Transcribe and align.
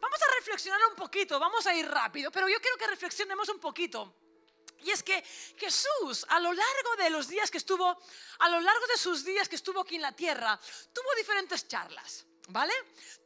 Vamos 0.00 0.22
a 0.22 0.34
reflexionar 0.36 0.80
un 0.88 0.94
poquito, 0.94 1.38
vamos 1.40 1.66
a 1.66 1.74
ir 1.74 1.88
rápido, 1.88 2.30
pero 2.30 2.48
yo 2.48 2.60
quiero 2.60 2.76
que 2.76 2.86
reflexionemos 2.86 3.48
un 3.48 3.58
poquito. 3.58 4.14
Y 4.82 4.90
es 4.90 5.02
que 5.02 5.22
Jesús, 5.56 6.24
a 6.28 6.38
lo 6.38 6.52
largo 6.52 6.96
de 6.96 7.10
los 7.10 7.26
días 7.28 7.50
que 7.50 7.58
estuvo, 7.58 7.98
a 8.38 8.48
lo 8.48 8.60
largo 8.60 8.86
de 8.86 8.96
sus 8.96 9.24
días 9.24 9.48
que 9.48 9.56
estuvo 9.56 9.80
aquí 9.80 9.96
en 9.96 10.02
la 10.02 10.12
tierra, 10.12 10.58
tuvo 10.92 11.14
diferentes 11.16 11.66
charlas. 11.66 12.24
¿Vale? 12.50 12.72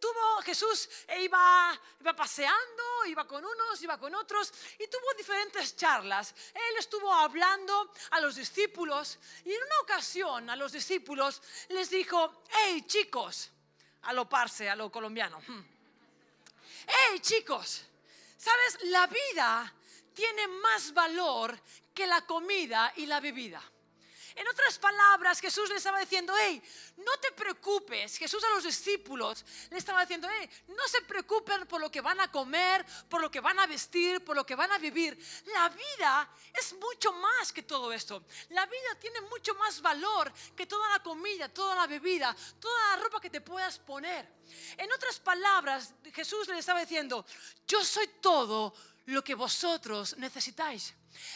Tuvo 0.00 0.42
Jesús 0.42 0.88
iba, 1.20 1.80
iba 2.00 2.16
paseando, 2.16 3.04
iba 3.06 3.24
con 3.24 3.44
unos, 3.44 3.80
iba 3.80 3.96
con 3.96 4.12
otros 4.16 4.52
y 4.80 4.88
tuvo 4.88 5.14
diferentes 5.16 5.76
charlas. 5.76 6.34
Él 6.52 6.76
estuvo 6.76 7.12
hablando 7.12 7.92
a 8.10 8.20
los 8.20 8.34
discípulos 8.34 9.20
y 9.44 9.52
en 9.52 9.62
una 9.62 9.79
ocasión 9.82 10.50
a 10.50 10.56
los 10.56 10.72
discípulos 10.72 11.40
les 11.68 11.88
dijo, 11.90 12.42
hey 12.50 12.84
chicos, 12.88 13.52
a 14.02 14.12
lo 14.12 14.29
parse, 14.29 14.68
a 14.68 14.74
lo 14.74 14.90
colombiano, 14.90 15.40
hey 16.86 17.20
chicos, 17.20 17.84
¿sabes? 18.36 18.78
La 18.84 19.06
vida 19.06 19.74
tiene 20.14 20.46
más 20.48 20.92
valor 20.92 21.59
que 21.95 22.06
la 22.06 22.23
comida 22.23 22.92
y 22.96 23.06
la 23.06 23.20
bebida. 23.20 23.62
En 24.34 24.48
otras 24.48 24.78
palabras, 24.78 25.41
Jesús 25.41 25.68
le 25.68 25.77
estaba 25.77 26.00
diciendo, 26.00 26.32
hey, 26.38 26.62
no 26.96 27.12
te 27.20 27.32
preocupes. 27.32 28.16
Jesús 28.16 28.42
a 28.45 28.50
los 28.50 28.64
discípulos 28.64 29.45
le 29.70 29.78
estaba 29.78 30.00
diciendo, 30.00 30.28
hey, 30.30 30.48
no 30.68 30.86
se 30.88 31.02
preocupen 31.02 31.66
por 31.66 31.80
lo 31.80 31.90
que 31.90 32.00
van 32.00 32.20
a 32.20 32.30
comer, 32.30 32.84
por 33.09 33.20
lo 33.20 33.30
que 33.30 33.40
van 33.40 33.59
a 33.59 33.66
vestir, 33.66 34.24
por 34.24 34.37
lo 34.37 34.45
que 34.46 34.54
van 34.54 34.73
a 34.73 34.78
vivir. 34.78 35.18
La 35.46 35.68
vida 35.68 36.30
es 36.54 36.74
mucho 36.74 37.12
más 37.12 37.52
que 37.52 37.62
todo 37.62 37.92
esto. 37.92 38.24
La 38.50 38.66
vida 38.66 38.95
tiene 39.00 39.20
mucho 39.23 39.54
más 39.54 39.80
valor 39.80 40.32
que 40.56 40.66
toda 40.66 40.88
la 40.90 41.02
comida, 41.02 41.48
toda 41.48 41.74
la 41.74 41.87
bebida, 41.87 42.34
toda 42.60 42.96
la 42.96 43.02
ropa 43.02 43.20
que 43.20 43.30
te 43.30 43.40
puedas 43.40 43.78
poner. 43.78 44.42
En 44.76 44.92
otras 44.92 45.18
palabras, 45.18 45.95
Jesús 46.12 46.48
le 46.48 46.59
estaba 46.59 46.80
diciendo, 46.80 47.24
yo 47.66 47.84
soy 47.84 48.06
todo 48.20 48.74
lo 49.06 49.23
que 49.23 49.34
vosotros 49.34 50.16
necesitáis. 50.18 50.95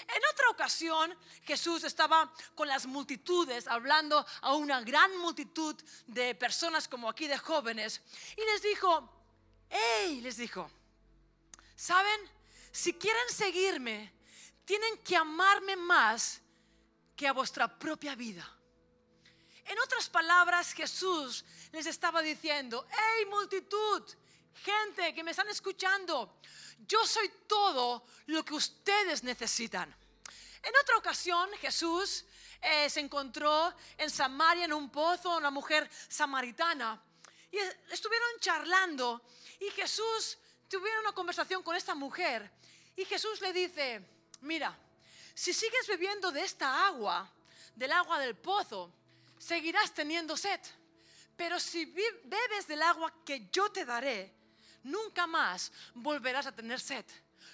En 0.08 0.22
otra 0.32 0.50
ocasión, 0.50 1.16
Jesús 1.42 1.84
estaba 1.84 2.32
con 2.54 2.66
las 2.68 2.86
multitudes, 2.86 3.66
hablando 3.66 4.24
a 4.40 4.54
una 4.54 4.80
gran 4.80 5.16
multitud 5.18 5.76
de 6.06 6.34
personas 6.34 6.88
como 6.88 7.08
aquí 7.08 7.26
de 7.26 7.38
jóvenes, 7.38 8.00
y 8.36 8.40
les 8.52 8.62
dijo, 8.62 9.08
hey, 9.68 10.20
les 10.22 10.36
dijo, 10.36 10.70
¿saben? 11.74 12.20
Si 12.72 12.94
quieren 12.94 13.28
seguirme, 13.30 14.12
tienen 14.64 14.98
que 14.98 15.16
amarme 15.16 15.76
más 15.76 16.40
que 17.14 17.28
a 17.28 17.32
vuestra 17.32 17.78
propia 17.78 18.14
vida. 18.14 18.50
En 19.64 19.78
otras 19.80 20.08
palabras, 20.08 20.72
Jesús 20.72 21.44
les 21.72 21.86
estaba 21.86 22.22
diciendo, 22.22 22.86
hey 22.90 23.26
multitud, 23.28 24.02
gente 24.62 25.14
que 25.14 25.22
me 25.22 25.30
están 25.30 25.48
escuchando, 25.48 26.40
yo 26.86 27.06
soy 27.06 27.30
todo 27.46 28.06
lo 28.26 28.44
que 28.44 28.54
ustedes 28.54 29.22
necesitan. 29.22 29.94
En 30.62 30.72
otra 30.82 30.96
ocasión 30.96 31.48
Jesús 31.60 32.24
eh, 32.60 32.90
se 32.90 33.00
encontró 33.00 33.72
en 33.96 34.10
Samaria 34.10 34.64
en 34.64 34.72
un 34.72 34.90
pozo, 34.90 35.36
una 35.36 35.50
mujer 35.50 35.88
samaritana, 36.08 37.00
y 37.50 37.58
estuvieron 37.92 38.28
charlando 38.40 39.22
y 39.60 39.70
Jesús 39.70 40.38
tuvieron 40.68 41.00
una 41.00 41.12
conversación 41.12 41.62
con 41.62 41.76
esta 41.76 41.94
mujer 41.94 42.50
y 42.96 43.04
Jesús 43.04 43.40
le 43.40 43.52
dice, 43.52 44.04
mira, 44.40 44.76
si 45.34 45.52
sigues 45.52 45.86
bebiendo 45.86 46.32
de 46.32 46.42
esta 46.42 46.86
agua, 46.86 47.30
del 47.74 47.92
agua 47.92 48.18
del 48.18 48.34
pozo, 48.36 48.92
seguirás 49.38 49.94
teniendo 49.94 50.36
sed. 50.36 50.60
Pero 51.36 51.60
si 51.60 51.84
bebes 51.84 52.66
del 52.66 52.82
agua 52.82 53.12
que 53.24 53.48
yo 53.52 53.70
te 53.70 53.84
daré, 53.84 54.34
nunca 54.86 55.26
más 55.26 55.72
volverás 55.94 56.46
a 56.46 56.52
tener 56.52 56.80
sed. 56.80 57.04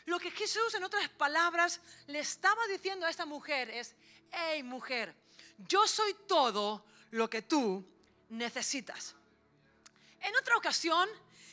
Lo 0.07 0.19
que 0.19 0.31
Jesús, 0.31 0.75
en 0.75 0.85
otras 0.85 1.09
palabras, 1.11 1.81
le 2.07 2.21
estaba 2.21 2.67
diciendo 2.67 3.07
a 3.07 3.11
esta 3.11 3.27
mujer 3.27 3.71
es, 3.71 3.95
hey 4.31 4.63
mujer, 4.63 5.15
yo 5.59 5.87
soy 5.87 6.15
todo 6.27 6.85
lo 7.11 7.29
que 7.29 7.43
tú 7.43 7.85
necesitas. 8.31 9.15
En 10.21 10.37
otra 10.37 10.57
ocasión, 10.57 11.09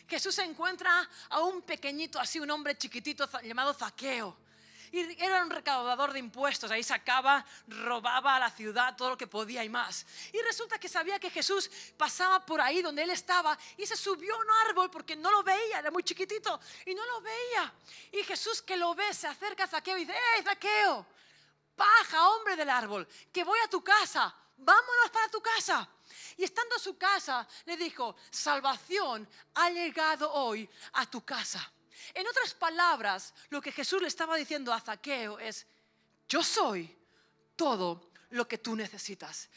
Jesús 0.08 0.38
encuentra 0.40 1.08
a 1.30 1.42
un 1.42 1.62
pequeñito, 1.62 2.20
así 2.20 2.40
un 2.40 2.50
hombre 2.50 2.78
chiquitito 2.78 3.30
llamado 3.42 3.74
Zaqueo 3.74 4.49
y 4.92 5.24
era 5.24 5.44
un 5.44 5.50
recaudador 5.50 6.14
de 6.14 6.20
impuestos, 6.20 6.72
ahí 6.72 6.84
sacaba, 6.84 7.46
robaba 7.68 8.36
a 8.36 8.40
la 8.40 8.50
ciudad 8.50 8.96
todo 8.96 9.10
lo 9.10 9.18
que 9.18 9.28
podía 9.28 9.64
y 9.64 9.70
más. 9.70 10.06
Y 10.34 10.42
resulta 10.42 10.80
que 10.80 10.90
sabía 10.90 11.20
que 11.20 11.30
Jesús 11.30 11.70
pasaba 11.98 12.46
por 12.46 12.62
ahí 12.62 12.82
donde 12.82 13.04
él 13.04 13.10
estaba 13.10 13.58
y 13.78 13.86
se 13.86 13.96
subió 13.96 14.36
a 14.36 14.40
un 14.40 14.52
árbol 14.68 14.90
porque 14.90 15.16
no 15.16 15.32
lo 15.32 15.44
veía, 15.44 15.80
era 15.80 15.92
muy 15.92 16.04
chiquitito 16.04 16.60
y 16.86 16.96
no 16.96 17.06
lo 17.06 17.22
veía. 17.22 17.74
Y 18.12 18.24
Jesús 18.24 18.62
que 18.62 18.78
lo 18.78 18.96
ve 18.96 19.14
se 19.14 19.28
acerca 19.28 19.66
a 19.66 19.68
Zaqueo 19.68 19.98
y 19.98 20.06
dice, 20.06 20.18
¡Hey, 20.36 20.44
Zaqueo! 20.44 21.06
Baja, 21.76 22.30
hombre 22.30 22.56
del 22.56 22.70
árbol, 22.70 23.08
que 23.32 23.44
voy 23.44 23.58
a 23.64 23.70
tu 23.70 23.82
casa, 23.82 24.36
vámonos 24.58 25.10
para 25.12 25.30
tu 25.30 25.42
casa. 25.42 25.88
Y 26.36 26.44
estando 26.44 26.76
a 26.76 26.80
su 26.80 26.98
casa, 26.98 27.48
le 27.66 27.78
dijo, 27.78 28.16
salvación 28.30 29.28
ha 29.56 29.70
llegado 29.70 30.32
hoy 30.34 30.70
a 30.94 31.06
tu 31.06 31.24
casa. 31.24 31.72
En 32.14 32.28
otras 32.28 32.54
palabras, 32.54 33.34
lo 33.50 33.62
que 33.62 33.72
Jesús 33.72 34.02
le 34.02 34.08
estaba 34.08 34.36
diciendo 34.36 34.74
a 34.74 34.82
Zaqueo 34.82 35.40
es, 35.40 35.66
yo 36.28 36.44
soy 36.44 36.98
todo 37.56 38.12
lo 38.32 38.48
que 38.48 38.58
tú 38.58 38.76
necesitas. 38.76 39.50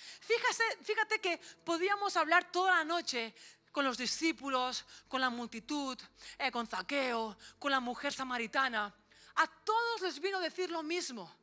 Fíjate, 0.82 1.20
que 1.20 1.38
podíamos 1.64 2.16
hablar 2.16 2.50
toda 2.50 2.78
la 2.78 2.84
noche 2.84 3.34
con 3.70 3.84
los 3.84 3.96
discípulos, 3.98 4.84
con 5.08 5.20
la 5.20 5.30
multitud, 5.30 5.98
eh, 6.38 6.50
con 6.50 6.66
Zaqueo, 6.66 7.36
con 7.58 7.70
la 7.70 7.80
mujer 7.80 8.12
samaritana. 8.12 8.94
A 9.36 9.46
todos 9.46 10.02
les 10.02 10.20
vino 10.20 10.38
a 10.38 10.42
decir 10.42 10.70
lo 10.70 10.82
mismo, 10.82 11.34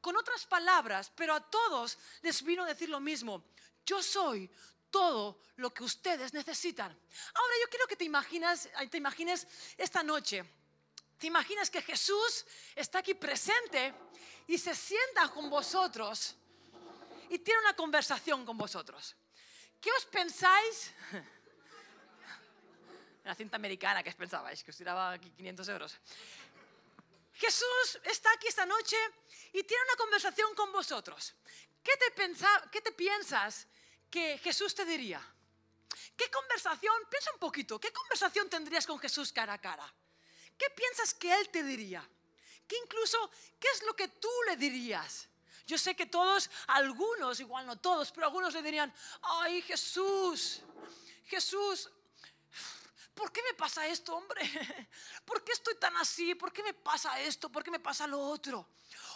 con 0.00 0.16
otras 0.16 0.46
palabras, 0.46 1.12
pero 1.14 1.34
a 1.34 1.40
todos 1.40 1.98
les 2.22 2.42
vino 2.42 2.62
a 2.62 2.66
decir 2.66 2.88
lo 2.88 3.00
mismo. 3.00 3.44
Yo 3.84 4.02
soy 4.02 4.50
todo 4.90 5.40
lo 5.56 5.72
que 5.72 5.84
ustedes 5.84 6.32
necesitan. 6.32 6.90
Ahora 7.34 7.54
yo 7.62 7.68
quiero 7.68 7.86
que 7.86 7.96
te 7.96 8.04
imaginas, 8.04 8.68
te 8.90 8.98
imagines 8.98 9.46
esta 9.76 10.02
noche. 10.02 10.44
Te 11.18 11.26
imaginas 11.26 11.70
que 11.70 11.80
Jesús 11.82 12.44
está 12.74 12.98
aquí 12.98 13.14
presente 13.14 13.94
y 14.46 14.58
se 14.58 14.74
sienta 14.74 15.28
con 15.28 15.48
vosotros 15.48 16.36
y 17.30 17.38
tiene 17.38 17.60
una 17.60 17.74
conversación 17.74 18.44
con 18.44 18.56
vosotros. 18.58 19.16
¿Qué 19.80 19.90
os 19.92 20.04
pensáis? 20.06 20.92
La 23.24 23.34
cinta 23.34 23.56
americana, 23.56 24.02
¿qué 24.02 24.10
os 24.10 24.14
pensabais? 24.14 24.62
Que 24.62 24.70
os 24.70 24.76
tiraba 24.76 25.12
aquí 25.12 25.30
500 25.30 25.68
euros. 25.68 25.98
Jesús 27.34 27.98
está 28.04 28.32
aquí 28.32 28.46
esta 28.48 28.64
noche 28.64 28.96
y 29.52 29.62
tiene 29.64 29.82
una 29.84 29.96
conversación 29.96 30.54
con 30.54 30.72
vosotros. 30.72 31.34
¿Qué 31.82 31.92
te, 31.96 32.12
qué 32.70 32.80
te 32.80 32.92
piensas 32.92 33.66
que 34.10 34.38
Jesús 34.38 34.74
te 34.74 34.84
diría? 34.84 35.20
¿Qué 36.16 36.30
conversación, 36.30 36.94
piensa 37.10 37.32
un 37.32 37.38
poquito, 37.38 37.78
qué 37.78 37.92
conversación 37.92 38.48
tendrías 38.48 38.86
con 38.86 38.98
Jesús 38.98 39.32
cara 39.32 39.54
a 39.54 39.60
cara? 39.60 39.92
¿Qué 40.56 40.70
piensas 40.70 41.12
que 41.14 41.32
Él 41.38 41.48
te 41.50 41.62
diría? 41.62 42.08
¿Qué 42.66 42.76
incluso, 42.82 43.30
qué 43.60 43.68
es 43.74 43.82
lo 43.82 43.94
que 43.94 44.08
tú 44.08 44.30
le 44.46 44.56
dirías? 44.56 45.28
Yo 45.66 45.76
sé 45.76 45.94
que 45.94 46.06
todos, 46.06 46.48
algunos, 46.68 47.40
igual 47.40 47.66
no 47.66 47.76
todos, 47.78 48.12
pero 48.12 48.26
algunos 48.26 48.54
le 48.54 48.62
dirían, 48.62 48.92
ay 49.22 49.62
Jesús, 49.62 50.60
Jesús, 51.26 51.90
¿por 53.14 53.32
qué 53.32 53.42
me 53.42 53.54
pasa 53.54 53.86
esto, 53.86 54.16
hombre? 54.16 54.42
¿Por 55.24 55.42
qué 55.42 55.52
estoy 55.52 55.74
tan 55.76 55.96
así? 55.96 56.34
¿Por 56.34 56.52
qué 56.52 56.62
me 56.62 56.72
pasa 56.72 57.20
esto? 57.20 57.50
¿Por 57.50 57.64
qué 57.64 57.70
me 57.70 57.80
pasa 57.80 58.06
lo 58.06 58.20
otro? 58.20 58.68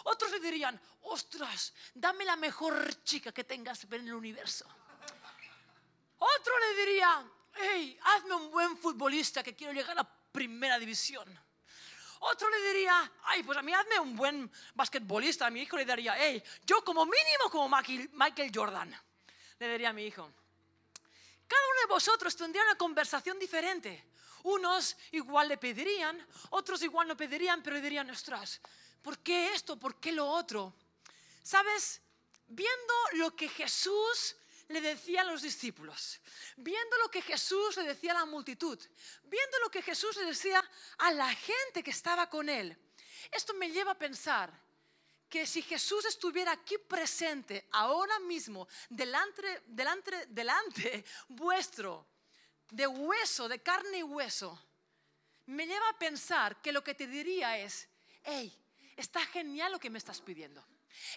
Otros 0.03 0.31
le 0.31 0.39
dirían, 0.39 0.79
ostras, 1.03 1.73
dame 1.93 2.25
la 2.25 2.35
mejor 2.35 3.03
chica 3.03 3.31
que 3.31 3.43
tengas 3.43 3.83
en 3.85 3.93
el 3.93 4.13
universo. 4.13 4.65
Otro 6.23 6.53
le 6.59 6.85
diría, 6.85 7.27
hey, 7.55 7.99
hazme 8.03 8.35
un 8.35 8.51
buen 8.51 8.77
futbolista 8.77 9.41
que 9.41 9.55
quiero 9.55 9.73
llegar 9.73 9.97
a 9.97 10.03
primera 10.03 10.77
división. 10.77 11.27
Otro 12.19 12.47
le 12.47 12.61
diría, 12.61 13.11
ay, 13.23 13.41
pues 13.41 13.57
a 13.57 13.63
mí 13.63 13.73
hazme 13.73 13.99
un 13.99 14.15
buen 14.15 14.51
basquetbolista. 14.75 15.47
A 15.47 15.49
mi 15.49 15.61
hijo 15.61 15.77
le 15.77 15.85
diría, 15.85 16.13
hey, 16.15 16.43
yo 16.63 16.83
como 16.83 17.05
mínimo 17.05 17.49
como 17.49 17.67
Michael 17.67 18.51
Jordan. 18.53 18.95
Le 19.57 19.67
diría 19.67 19.89
a 19.89 19.93
mi 19.93 20.05
hijo. 20.05 20.31
Cada 21.47 21.67
uno 21.71 21.81
de 21.81 21.87
vosotros 21.87 22.35
tendría 22.35 22.65
una 22.65 22.77
conversación 22.77 23.39
diferente. 23.39 24.05
Unos 24.43 24.95
igual 25.13 25.47
le 25.47 25.57
pedirían, 25.57 26.23
otros 26.51 26.83
igual 26.83 27.07
no 27.07 27.17
pedirían, 27.17 27.63
pero 27.63 27.77
le 27.77 27.81
dirían, 27.81 28.11
ostras, 28.11 28.61
¿por 29.01 29.17
qué 29.19 29.55
esto? 29.55 29.75
¿Por 29.79 29.99
qué 29.99 30.11
lo 30.11 30.27
otro? 30.27 30.75
¿Sabes? 31.41 31.99
Viendo 32.47 32.93
lo 33.13 33.35
que 33.35 33.49
Jesús 33.49 34.35
le 34.71 34.81
decía 34.81 35.21
a 35.21 35.25
los 35.25 35.41
discípulos, 35.41 36.19
viendo 36.57 36.97
lo 36.97 37.09
que 37.09 37.21
Jesús 37.21 37.77
le 37.77 37.83
decía 37.83 38.11
a 38.11 38.19
la 38.19 38.25
multitud, 38.25 38.79
viendo 39.23 39.59
lo 39.59 39.69
que 39.69 39.81
Jesús 39.81 40.15
le 40.17 40.25
decía 40.25 40.63
a 40.99 41.11
la 41.11 41.33
gente 41.33 41.83
que 41.83 41.91
estaba 41.91 42.29
con 42.29 42.49
él, 42.49 42.77
esto 43.31 43.53
me 43.53 43.69
lleva 43.69 43.91
a 43.91 43.97
pensar 43.97 44.51
que 45.29 45.47
si 45.47 45.61
Jesús 45.61 46.03
estuviera 46.05 46.51
aquí 46.51 46.77
presente 46.77 47.67
ahora 47.71 48.19
mismo, 48.19 48.67
delante, 48.89 49.63
delante, 49.65 50.25
delante 50.27 51.05
vuestro, 51.29 52.05
de 52.69 52.87
hueso, 52.87 53.47
de 53.47 53.61
carne 53.61 53.99
y 53.99 54.03
hueso, 54.03 54.61
me 55.45 55.65
lleva 55.65 55.89
a 55.89 55.97
pensar 55.97 56.61
que 56.61 56.71
lo 56.71 56.83
que 56.83 56.95
te 56.95 57.07
diría 57.07 57.57
es, 57.57 57.87
hey, 58.23 58.53
está 58.95 59.25
genial 59.25 59.71
lo 59.71 59.79
que 59.79 59.89
me 59.89 59.97
estás 59.97 60.21
pidiendo. 60.21 60.65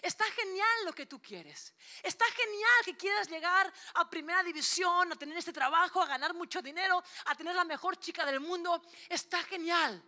Está 0.01 0.25
genial 0.31 0.85
lo 0.85 0.93
que 0.93 1.05
tú 1.05 1.21
quieres. 1.21 1.73
Está 2.03 2.25
genial 2.25 2.85
que 2.85 2.95
quieras 2.95 3.29
llegar 3.29 3.71
a 3.95 4.09
primera 4.09 4.43
división, 4.43 5.11
a 5.11 5.15
tener 5.15 5.37
este 5.37 5.53
trabajo, 5.53 6.01
a 6.01 6.07
ganar 6.07 6.33
mucho 6.33 6.61
dinero, 6.61 7.03
a 7.25 7.35
tener 7.35 7.55
la 7.55 7.63
mejor 7.63 7.97
chica 7.97 8.25
del 8.25 8.39
mundo. 8.39 8.81
Está 9.09 9.43
genial. 9.43 10.01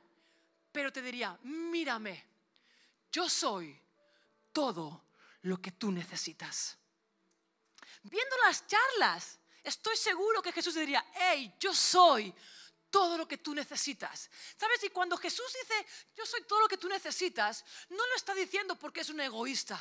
Pero 0.72 0.92
te 0.92 1.02
diría, 1.02 1.38
mírame, 1.44 2.26
yo 3.12 3.30
soy 3.30 3.80
todo 4.52 5.06
lo 5.42 5.62
que 5.62 5.72
tú 5.72 5.92
necesitas. 5.92 6.78
Viendo 8.04 8.36
las 8.46 8.66
charlas, 8.68 9.40
estoy 9.64 9.98
seguro 9.98 10.42
que 10.42 10.52
Jesús 10.52 10.76
diría, 10.76 11.06
hey, 11.14 11.54
yo 11.60 11.74
soy 11.74 12.34
todo 12.90 13.18
lo 13.18 13.28
que 13.28 13.38
tú 13.38 13.54
necesitas. 13.54 14.30
¿Sabes? 14.58 14.84
Y 14.84 14.90
cuando 14.90 15.18
Jesús 15.18 15.46
dice, 15.62 15.86
yo 16.16 16.26
soy 16.26 16.44
todo 16.44 16.62
lo 16.62 16.68
que 16.68 16.78
tú 16.78 16.88
necesitas, 16.88 17.64
no 17.90 18.06
lo 18.06 18.16
está 18.16 18.34
diciendo 18.34 18.76
porque 18.76 19.02
es 19.02 19.10
un 19.10 19.22
egoísta. 19.22 19.80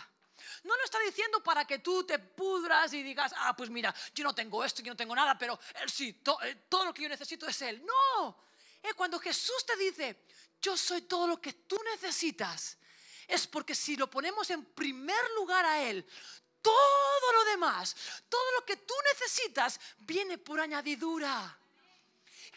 No 0.64 0.76
lo 0.76 0.84
está 0.84 0.98
diciendo 1.00 1.42
para 1.42 1.64
que 1.64 1.78
tú 1.78 2.04
te 2.04 2.18
pudras 2.18 2.92
y 2.92 3.02
digas, 3.02 3.32
ah, 3.36 3.56
pues 3.56 3.70
mira, 3.70 3.94
yo 4.14 4.24
no 4.24 4.34
tengo 4.34 4.64
esto, 4.64 4.82
yo 4.82 4.92
no 4.92 4.96
tengo 4.96 5.14
nada, 5.14 5.36
pero 5.38 5.58
Él 5.80 5.90
sí, 5.90 6.20
eh, 6.42 6.66
todo 6.68 6.84
lo 6.84 6.94
que 6.94 7.02
yo 7.02 7.08
necesito 7.08 7.48
es 7.48 7.62
Él. 7.62 7.84
No, 7.84 8.44
eh, 8.82 8.94
cuando 8.94 9.18
Jesús 9.18 9.64
te 9.64 9.76
dice, 9.76 10.24
yo 10.60 10.76
soy 10.76 11.02
todo 11.02 11.26
lo 11.26 11.40
que 11.40 11.52
tú 11.52 11.80
necesitas, 11.92 12.78
es 13.26 13.46
porque 13.46 13.74
si 13.74 13.96
lo 13.96 14.08
ponemos 14.08 14.48
en 14.50 14.64
primer 14.64 15.30
lugar 15.36 15.64
a 15.64 15.82
Él, 15.82 16.06
todo 16.62 17.32
lo 17.32 17.44
demás, 17.44 17.96
todo 18.28 18.52
lo 18.52 18.64
que 18.64 18.76
tú 18.76 18.94
necesitas, 19.12 19.80
viene 19.98 20.38
por 20.38 20.60
añadidura. 20.60 21.58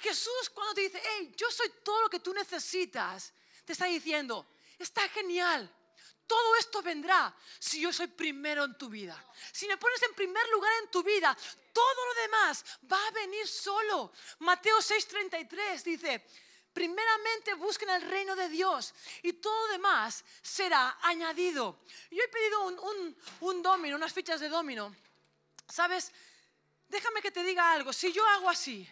Jesús 0.02 0.50
cuando 0.54 0.74
te 0.74 0.82
dice, 0.82 1.02
hey, 1.04 1.34
yo 1.36 1.50
soy 1.52 1.70
todo 1.84 2.02
lo 2.04 2.10
que 2.10 2.20
tú 2.20 2.34
necesitas, 2.34 3.34
te 3.66 3.74
está 3.74 3.86
diciendo, 3.86 4.48
está 4.78 5.08
genial. 5.10 5.70
Todo 6.26 6.56
esto 6.58 6.82
vendrá 6.84 7.36
si 7.58 7.82
yo 7.82 7.92
soy 7.92 8.08
primero 8.08 8.64
en 8.64 8.78
tu 8.78 8.88
vida. 8.88 9.18
Si 9.52 9.68
me 9.68 9.78
pones 9.78 10.02
en 10.04 10.14
primer 10.14 10.48
lugar 10.50 10.72
en 10.82 10.92
tu 10.92 11.02
vida, 11.02 11.36
todo 11.74 12.06
lo 12.06 12.22
demás 12.22 12.64
va 12.92 13.08
a 13.08 13.12
venir 13.12 13.48
solo. 13.48 14.12
Mateo 14.40 14.78
6:33 14.78 15.82
dice, 15.82 16.24
primeramente 16.72 17.56
busquen 17.56 17.90
el 17.90 18.04
reino 18.04 18.36
de 18.36 18.48
Dios 18.48 18.94
y 19.24 19.34
todo 19.34 19.68
lo 19.68 19.74
demás 19.74 20.24
será 20.42 21.00
añadido. 21.02 21.80
Yo 22.12 22.24
he 22.24 22.28
pedido 22.28 22.62
un, 22.62 22.80
un, 22.80 23.18
un 23.40 23.64
domino, 23.64 23.96
unas 23.96 24.14
fichas 24.14 24.40
de 24.40 24.50
domino. 24.50 24.96
¿Sabes? 25.68 26.12
Déjame 26.88 27.22
que 27.22 27.32
te 27.32 27.44
diga 27.44 27.72
algo. 27.72 27.92
Si 27.92 28.12
yo 28.12 28.26
hago 28.28 28.50
así, 28.50 28.88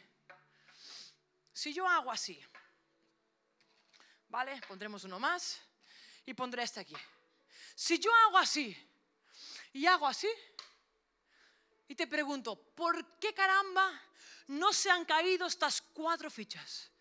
si 1.58 1.74
yo 1.74 1.88
hago 1.88 2.12
así, 2.12 2.40
¿vale? 4.30 4.62
Pondremos 4.68 5.04
uno 5.06 5.20
más 5.20 5.60
y 6.24 6.36
pondré 6.36 6.62
este 6.62 6.82
aquí. 6.82 6.96
Si 7.76 7.98
yo 7.98 8.14
hago 8.14 8.38
así 8.38 8.78
y 9.74 9.88
hago 9.88 10.06
así, 10.06 10.30
y 11.88 11.96
te 11.96 12.06
pregunto, 12.06 12.56
¿por 12.76 13.18
qué 13.18 13.34
caramba 13.34 13.90
no 14.50 14.72
se 14.72 14.92
han 14.92 15.04
caído 15.04 15.48
estas 15.48 15.82
cuatro 15.82 16.30
fichas? 16.30 16.92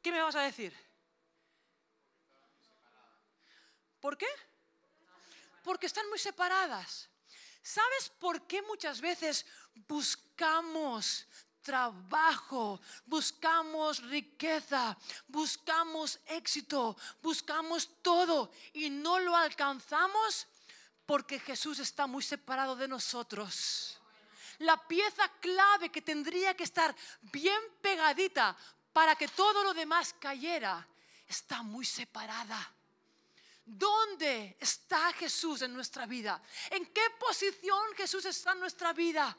¿Qué 0.00 0.12
me 0.12 0.22
vas 0.22 0.36
a 0.36 0.42
decir? 0.42 0.72
¿Por 3.98 4.16
qué? 4.16 4.28
Porque 5.64 5.86
están 5.86 6.08
muy 6.10 6.20
separadas. 6.20 7.10
¿Sabes 7.60 8.08
por 8.20 8.46
qué 8.46 8.62
muchas 8.62 9.00
veces 9.00 9.44
buscamos 9.74 11.26
trabajo, 11.66 12.80
buscamos 13.06 14.00
riqueza, 14.04 14.96
buscamos 15.26 16.20
éxito, 16.26 16.96
buscamos 17.20 17.90
todo 18.02 18.52
y 18.72 18.88
no 18.88 19.18
lo 19.18 19.34
alcanzamos 19.34 20.46
porque 21.04 21.40
Jesús 21.40 21.80
está 21.80 22.06
muy 22.06 22.22
separado 22.22 22.76
de 22.76 22.86
nosotros. 22.86 24.00
La 24.58 24.76
pieza 24.86 25.28
clave 25.40 25.90
que 25.90 26.02
tendría 26.02 26.54
que 26.54 26.62
estar 26.62 26.94
bien 27.20 27.60
pegadita 27.82 28.56
para 28.92 29.16
que 29.16 29.26
todo 29.26 29.64
lo 29.64 29.74
demás 29.74 30.14
cayera 30.20 30.86
está 31.26 31.64
muy 31.64 31.84
separada. 31.84 32.60
¿Dónde 33.64 34.56
está 34.60 35.12
Jesús 35.14 35.62
en 35.62 35.74
nuestra 35.74 36.06
vida? 36.06 36.40
¿En 36.70 36.86
qué 36.86 37.10
posición 37.18 37.92
Jesús 37.96 38.24
está 38.24 38.52
en 38.52 38.60
nuestra 38.60 38.92
vida? 38.92 39.36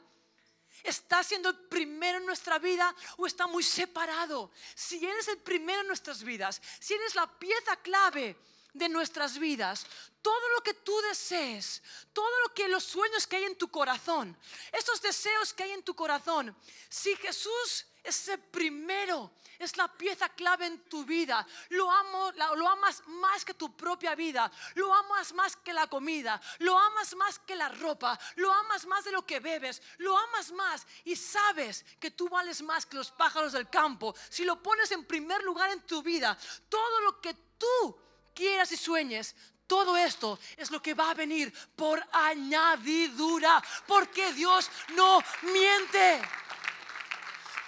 ¿Está 0.82 1.22
siendo 1.22 1.48
el 1.48 1.56
primero 1.56 2.18
en 2.18 2.26
nuestra 2.26 2.58
vida 2.58 2.94
o 3.16 3.26
está 3.26 3.46
muy 3.46 3.62
separado? 3.62 4.50
Si 4.74 5.04
Él 5.04 5.16
es 5.18 5.28
el 5.28 5.38
primero 5.38 5.80
en 5.80 5.88
nuestras 5.88 6.22
vidas, 6.22 6.60
si 6.80 6.94
Él 6.94 7.00
es 7.06 7.14
la 7.14 7.26
pieza 7.38 7.76
clave 7.76 8.36
de 8.72 8.88
nuestras 8.88 9.38
vidas, 9.38 9.86
todo 10.22 10.48
lo 10.54 10.62
que 10.62 10.74
tú 10.74 10.98
desees, 11.08 11.82
todo 12.12 12.40
lo 12.46 12.54
que 12.54 12.68
los 12.68 12.84
sueños 12.84 13.26
que 13.26 13.36
hay 13.36 13.44
en 13.44 13.56
tu 13.56 13.68
corazón, 13.68 14.36
esos 14.72 15.00
deseos 15.00 15.52
que 15.52 15.64
hay 15.64 15.72
en 15.72 15.82
tu 15.82 15.94
corazón, 15.94 16.56
si 16.88 17.14
Jesús 17.16 17.86
ese 18.08 18.38
primero 18.38 19.32
es 19.58 19.76
la 19.76 19.88
pieza 19.88 20.28
clave 20.30 20.66
en 20.66 20.88
tu 20.88 21.04
vida. 21.04 21.46
Lo, 21.70 21.90
amo, 21.90 22.32
lo 22.56 22.68
amas 22.68 23.02
más 23.06 23.44
que 23.44 23.54
tu 23.54 23.76
propia 23.76 24.14
vida. 24.14 24.50
Lo 24.74 24.94
amas 24.94 25.32
más 25.32 25.56
que 25.56 25.72
la 25.72 25.86
comida. 25.86 26.40
Lo 26.58 26.78
amas 26.78 27.14
más 27.16 27.38
que 27.40 27.56
la 27.56 27.68
ropa. 27.68 28.18
Lo 28.36 28.52
amas 28.52 28.86
más 28.86 29.04
de 29.04 29.12
lo 29.12 29.26
que 29.26 29.40
bebes. 29.40 29.82
Lo 29.98 30.16
amas 30.16 30.52
más 30.52 30.86
y 31.04 31.16
sabes 31.16 31.84
que 31.98 32.12
tú 32.12 32.28
vales 32.28 32.62
más 32.62 32.86
que 32.86 32.96
los 32.96 33.10
pájaros 33.10 33.52
del 33.52 33.68
campo. 33.68 34.14
Si 34.28 34.44
lo 34.44 34.62
pones 34.62 34.90
en 34.92 35.04
primer 35.04 35.42
lugar 35.42 35.70
en 35.70 35.82
tu 35.82 36.02
vida, 36.02 36.36
todo 36.68 37.00
lo 37.00 37.20
que 37.20 37.34
tú 37.58 37.98
quieras 38.34 38.70
y 38.72 38.76
sueñes, 38.76 39.34
todo 39.66 39.96
esto 39.96 40.38
es 40.56 40.70
lo 40.70 40.80
que 40.80 40.94
va 40.94 41.10
a 41.10 41.14
venir 41.14 41.52
por 41.76 42.02
añadidura, 42.12 43.62
porque 43.86 44.32
Dios 44.32 44.70
no 44.94 45.22
miente. 45.42 46.22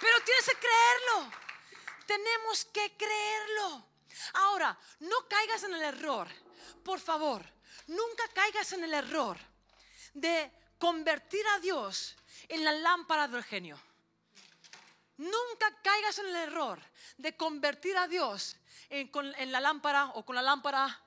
Pero 0.01 0.23
tienes 0.25 0.45
que 0.45 0.57
creerlo. 0.57 1.31
Tenemos 2.05 2.65
que 2.65 2.97
creerlo. 2.97 3.85
Ahora, 4.33 4.77
no 4.99 5.27
caigas 5.29 5.63
en 5.63 5.75
el 5.75 5.81
error. 5.81 6.27
Por 6.83 6.99
favor, 6.99 7.45
nunca 7.87 8.27
caigas 8.33 8.73
en 8.73 8.83
el 8.83 8.93
error 8.93 9.37
de 10.13 10.51
convertir 10.77 11.45
a 11.55 11.59
Dios 11.59 12.15
en 12.47 12.65
la 12.65 12.71
lámpara 12.73 13.27
del 13.27 13.43
genio. 13.43 13.79
Nunca 15.17 15.71
caigas 15.83 16.17
en 16.17 16.27
el 16.27 16.35
error 16.35 16.81
de 17.17 17.37
convertir 17.37 17.95
a 17.95 18.07
Dios 18.07 18.57
en, 18.89 19.51
la 19.51 19.59
lámpara 19.59 20.07
o 20.15 20.25
con 20.25 20.35
la 20.35 20.41
lámpara 20.41 20.99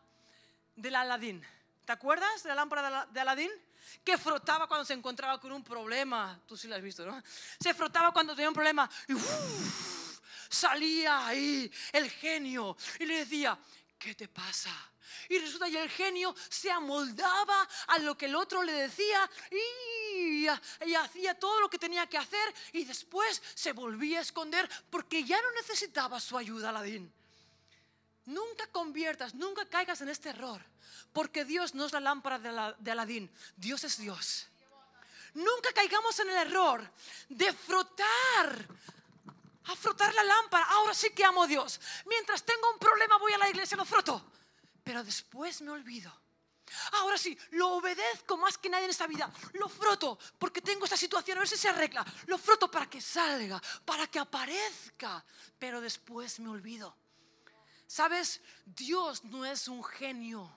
del 0.77 0.95
Aladín. 0.95 1.45
¿Te 1.85 1.93
acuerdas 1.93 2.45
de 2.45 2.49
la 2.51 2.55
lámpara 2.55 3.07
de 3.11 3.21
Aladín? 3.21 3.51
Que 4.03 4.19
frotaba 4.19 4.67
cuando 4.67 4.85
se 4.85 4.95
encontraba 4.95 5.41
con 5.41 5.53
un 5.53 5.65
problema. 5.65 6.41
Tú 6.47 6.57
sí 6.57 6.69
lo 6.69 6.77
has 6.77 6.83
visto, 6.83 7.05
¿no? 7.05 7.23
Se 7.61 7.75
frotaba 7.75 8.13
cuando 8.13 8.35
tenía 8.35 8.49
un 8.49 8.55
problema 8.55 8.89
y 9.09 9.15
salía 10.49 11.27
ahí 11.27 11.71
el 11.93 12.11
genio 12.11 12.77
y 12.99 13.07
le 13.07 13.19
decía, 13.19 13.59
¿qué 13.99 14.15
te 14.15 14.29
pasa? 14.29 14.71
Y 15.29 15.39
resulta 15.39 15.71
que 15.71 15.83
el 15.83 15.91
genio 15.91 16.35
se 16.49 16.71
amoldaba 16.71 17.69
a 17.89 17.99
lo 17.99 18.17
que 18.17 18.27
el 18.27 18.35
otro 18.35 18.63
le 18.63 18.73
decía 18.73 19.31
y, 19.51 20.47
y, 20.87 20.95
hacía 20.95 21.39
todo 21.39 21.61
lo 21.61 21.71
que 21.71 21.79
tenía 21.79 22.07
que 22.07 22.19
hacer 22.19 22.55
y 22.73 22.85
después 22.85 23.43
se 23.55 23.73
volvía 23.73 24.19
a 24.19 24.23
esconder 24.23 24.69
porque 24.91 25.25
ya 25.25 25.41
no 25.41 25.51
necesitaba 25.53 26.21
su 26.21 26.37
ayuda, 26.37 26.71
Aladín. 26.71 27.13
Nunca 28.27 28.67
conviertas, 28.69 29.35
nunca 29.35 29.67
caigas 29.67 30.01
en 30.01 30.09
este 30.09 30.31
error 30.31 30.63
porque 31.15 31.45
Dios 31.45 31.75
no 31.75 31.87
es 31.87 31.93
la 31.93 32.01
lámpara 32.01 32.39
de, 32.39 32.91
Aladín, 32.91 33.31
Dios 33.57 33.85
es 33.85 33.97
Dios. 33.99 34.49
Nunca 35.35 35.73
caigamos 35.73 36.19
en 36.19 36.29
el 36.31 36.37
error 36.37 36.89
de 37.29 37.53
frotar, 37.53 38.69
a 39.65 39.77
frotar 39.77 40.13
la 40.13 40.25
lámpara. 40.25 40.65
Ahora 40.71 40.93
sí 40.93 41.11
que 41.11 41.25
amo 41.25 41.45
a 41.45 41.47
Dios. 41.47 41.81
Mientras 42.07 42.45
tengo 42.45 42.71
un 42.73 42.79
problema 42.79 43.17
voy 43.19 43.33
a 43.33 43.39
la 43.39 43.49
iglesia, 43.49 43.77
lo 43.77 43.85
froto. 43.85 44.25
Pero 44.83 45.03
después 45.03 45.61
me 45.63 45.71
olvido. 45.71 46.13
Ahora 46.93 47.17
sí, 47.17 47.37
lo 47.51 47.75
obedezco 47.75 48.37
más 48.37 48.59
que 48.59 48.69
nadie 48.69 48.85
en 48.85 48.91
esta 48.91 49.07
vida. 49.07 49.33
Lo 49.55 49.69
froto 49.69 50.19
porque 50.39 50.61
tengo 50.61 50.85
esta 50.85 50.97
situación, 50.97 51.39
a 51.39 51.41
ver 51.41 51.49
si 51.49 51.57
se 51.57 51.69
arregla. 51.69 52.05
Lo 52.27 52.39
froto 52.39 52.71
para 52.71 52.91
que 52.91 53.01
salga, 53.01 53.63
para 53.85 54.09
que 54.09 54.19
aparezca. 54.19 55.25
Pero 55.59 55.81
después 55.81 56.41
me 56.41 56.51
olvido. 56.51 56.97
¿Sabes? 57.87 58.41
Dios 58.65 59.25
no 59.25 59.45
es 59.45 59.69
un 59.69 59.83
genio. 59.85 60.51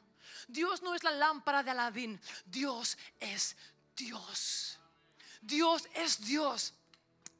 Dios 0.47 0.81
no 0.81 0.95
es 0.95 1.03
la 1.03 1.11
lámpara 1.11 1.63
de 1.63 1.71
Aladín, 1.71 2.19
Dios 2.45 2.97
es 3.19 3.55
Dios. 3.95 4.77
Dios 5.41 5.87
es 5.93 6.25
Dios. 6.25 6.73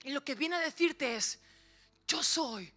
Y 0.03 0.12
lo 0.12 0.24
que 0.24 0.36
viene 0.36 0.56
a 0.56 0.60
decirte 0.60 1.15
es, 1.15 1.39
yo 2.08 2.24
soy 2.24 2.72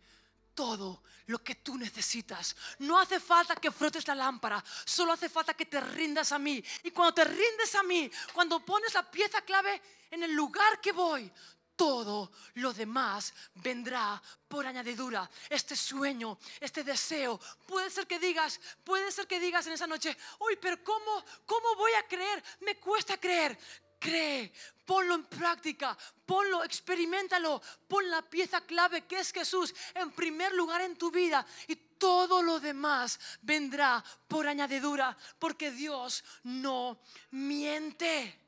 todo 0.54 1.02
lo 1.26 1.42
que 1.42 1.56
tú 1.56 1.76
necesitas. 1.76 2.56
No 2.78 2.98
hace 2.98 3.20
falta 3.20 3.56
que 3.56 3.70
frotes 3.70 4.06
la 4.08 4.14
lámpara, 4.14 4.62
solo 4.84 5.12
hace 5.12 5.28
falta 5.28 5.54
que 5.54 5.66
te 5.66 5.80
rindas 5.80 6.32
a 6.32 6.38
mí. 6.38 6.62
Y 6.82 6.90
cuando 6.90 7.14
te 7.14 7.24
rindes 7.24 7.74
a 7.74 7.82
mí, 7.82 8.10
cuando 8.32 8.64
pones 8.64 8.94
la 8.94 9.08
pieza 9.08 9.40
clave 9.42 9.80
en 10.10 10.22
el 10.22 10.32
lugar 10.32 10.80
que 10.80 10.92
voy, 10.92 11.30
todo 11.80 12.30
lo 12.56 12.74
demás 12.74 13.32
vendrá 13.54 14.20
por 14.46 14.66
añadidura. 14.66 15.30
Este 15.48 15.74
sueño, 15.74 16.36
este 16.60 16.84
deseo, 16.84 17.40
puede 17.66 17.88
ser 17.88 18.06
que 18.06 18.18
digas, 18.18 18.60
puede 18.84 19.10
ser 19.10 19.26
que 19.26 19.40
digas 19.40 19.66
en 19.66 19.72
esa 19.72 19.86
noche, 19.86 20.14
uy, 20.40 20.58
pero 20.60 20.84
¿cómo, 20.84 21.24
cómo 21.46 21.74
voy 21.76 21.92
a 21.94 22.06
creer? 22.06 22.44
Me 22.60 22.76
cuesta 22.76 23.16
creer. 23.16 23.58
Cree, 23.98 24.52
ponlo 24.84 25.14
en 25.14 25.24
práctica, 25.24 25.96
ponlo, 26.26 26.64
experimentalo, 26.64 27.62
pon 27.88 28.10
la 28.10 28.20
pieza 28.20 28.60
clave 28.60 29.06
que 29.06 29.18
es 29.18 29.32
Jesús 29.32 29.74
en 29.94 30.10
primer 30.12 30.52
lugar 30.52 30.82
en 30.82 30.96
tu 30.96 31.10
vida 31.10 31.46
y 31.66 31.76
todo 31.76 32.42
lo 32.42 32.60
demás 32.60 33.18
vendrá 33.40 34.04
por 34.28 34.46
añadidura, 34.46 35.16
porque 35.38 35.70
Dios 35.70 36.24
no 36.42 37.00
miente. 37.30 38.38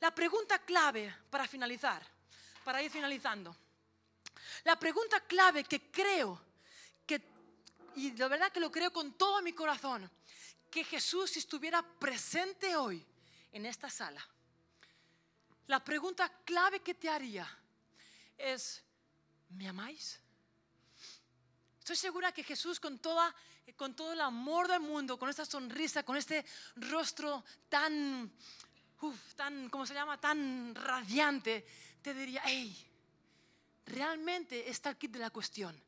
La 0.00 0.14
pregunta 0.14 0.58
clave 0.58 1.14
para 1.30 1.48
finalizar 1.48 2.11
para 2.62 2.82
ir 2.82 2.90
finalizando. 2.90 3.56
La 4.64 4.78
pregunta 4.78 5.20
clave 5.20 5.64
que 5.64 5.90
creo, 5.90 6.40
que, 7.06 7.22
y 7.96 8.10
de 8.10 8.28
verdad 8.28 8.52
que 8.52 8.60
lo 8.60 8.70
creo 8.70 8.92
con 8.92 9.12
todo 9.14 9.42
mi 9.42 9.52
corazón, 9.52 10.10
que 10.70 10.84
Jesús 10.84 11.36
estuviera 11.36 11.82
presente 11.82 12.76
hoy 12.76 13.04
en 13.52 13.66
esta 13.66 13.90
sala, 13.90 14.26
la 15.66 15.82
pregunta 15.82 16.30
clave 16.44 16.80
que 16.80 16.94
te 16.94 17.08
haría 17.08 17.48
es, 18.36 18.82
¿me 19.50 19.68
amáis? 19.68 20.18
Estoy 21.78 21.96
segura 21.96 22.32
que 22.32 22.44
Jesús 22.44 22.78
con, 22.78 22.98
toda, 22.98 23.34
con 23.76 23.94
todo 23.94 24.12
el 24.12 24.20
amor 24.20 24.68
del 24.68 24.80
mundo, 24.80 25.18
con 25.18 25.28
esta 25.28 25.44
sonrisa, 25.44 26.04
con 26.04 26.16
este 26.16 26.44
rostro 26.76 27.44
tan, 27.68 28.32
tan, 29.36 29.68
¿cómo 29.68 29.86
se 29.86 29.94
llama? 29.94 30.20
Tan 30.20 30.74
radiante, 30.74 31.66
te 32.00 32.14
diría, 32.14 32.42
hey, 32.44 32.74
realmente 33.86 34.68
está 34.68 34.90
el 34.90 34.96
kit 34.96 35.12
de 35.12 35.18
la 35.18 35.30
cuestión. 35.30 35.80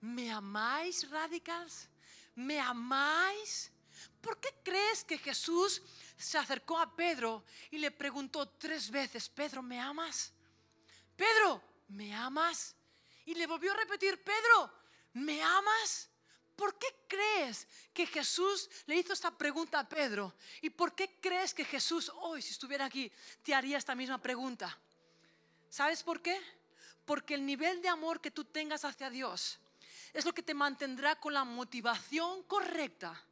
¿Me 0.00 0.30
amáis, 0.30 1.08
radicals? 1.10 1.88
¿Me 2.34 2.60
amáis? 2.60 3.72
¿Por 4.20 4.38
qué 4.40 4.54
crees 4.62 5.04
que 5.04 5.18
Jesús 5.18 5.82
se 6.16 6.38
acercó 6.38 6.78
a 6.78 6.94
Pedro 6.94 7.44
y 7.70 7.78
le 7.78 7.90
preguntó 7.90 8.48
tres 8.48 8.90
veces, 8.90 9.28
Pedro, 9.28 9.62
¿me 9.62 9.80
amas? 9.80 10.32
Pedro, 11.16 11.62
¿me 11.88 12.14
amas? 12.14 12.74
Y 13.24 13.34
le 13.34 13.46
volvió 13.46 13.72
a 13.72 13.76
repetir, 13.76 14.22
Pedro, 14.22 14.72
¿me 15.14 15.42
amas? 15.42 16.07
¿Por 16.58 16.76
qué 16.76 16.88
crees 17.06 17.68
que 17.94 18.04
Jesús 18.04 18.68
le 18.86 18.96
hizo 18.96 19.12
esta 19.12 19.30
pregunta 19.30 19.78
a 19.78 19.88
Pedro? 19.88 20.34
¿Y 20.60 20.70
por 20.70 20.92
qué 20.92 21.08
crees 21.20 21.54
que 21.54 21.64
Jesús 21.64 22.10
hoy, 22.16 22.42
si 22.42 22.50
estuviera 22.50 22.86
aquí, 22.86 23.12
te 23.44 23.54
haría 23.54 23.78
esta 23.78 23.94
misma 23.94 24.18
pregunta? 24.18 24.76
¿Sabes 25.70 26.02
por 26.02 26.20
qué? 26.20 26.36
Porque 27.04 27.34
el 27.34 27.46
nivel 27.46 27.80
de 27.80 27.88
amor 27.88 28.20
que 28.20 28.32
tú 28.32 28.44
tengas 28.44 28.84
hacia 28.84 29.08
Dios 29.08 29.60
es 30.12 30.24
lo 30.24 30.34
que 30.34 30.42
te 30.42 30.52
mantendrá 30.52 31.20
con 31.20 31.32
la 31.32 31.44
motivación 31.44 32.42
correcta 32.42 33.22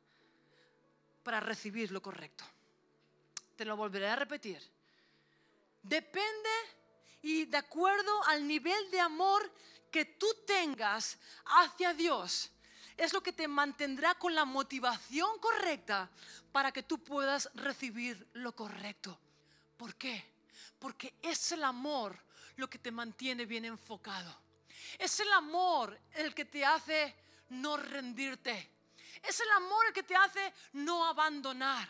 para 1.25 1.40
recibir 1.40 1.90
lo 1.90 2.00
correcto. 2.00 2.45
Te 3.56 3.64
lo 3.64 3.76
volveré 3.76 4.09
a 4.09 4.14
repetir. 4.14 4.62
Depende 5.83 6.50
y 7.23 7.47
de 7.47 7.56
acuerdo 7.56 8.23
al 8.28 8.47
nivel 8.47 8.88
de 8.92 9.00
amor 9.00 9.50
que 9.90 10.04
tú 10.04 10.28
tengas 10.47 11.18
hacia 11.45 11.92
Dios, 11.92 12.52
es 12.97 13.12
lo 13.12 13.23
que 13.23 13.33
te 13.33 13.47
mantendrá 13.47 14.15
con 14.15 14.35
la 14.35 14.45
motivación 14.45 15.38
correcta 15.38 16.11
para 16.53 16.73
que 16.73 16.83
tú 16.83 16.99
puedas 16.99 17.50
recibir 17.55 18.29
lo 18.35 18.55
correcto. 18.55 19.19
¿Por 19.76 19.95
qué? 19.97 20.25
Porque 20.79 21.15
es 21.23 21.53
el 21.53 21.65
amor 21.65 22.19
lo 22.57 22.69
que 22.71 22.79
te 22.79 22.91
mantiene 22.91 23.45
bien 23.45 23.67
enfocado. 23.67 24.35
Es 24.99 25.21
el 25.21 25.31
amor 25.33 25.99
el 26.15 26.35
que 26.35 26.47
te 26.47 26.65
hace 26.65 27.15
no 27.50 27.76
rendirte. 27.76 28.71
Es 29.23 29.41
el 29.41 29.50
amor 29.50 29.87
el 29.87 29.93
que 29.93 30.03
te 30.03 30.17
hace 30.17 30.53
no 30.73 31.07
abandonar. 31.07 31.88